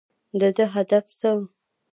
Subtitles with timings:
[0.39, 1.37] د ده هدف څه و؟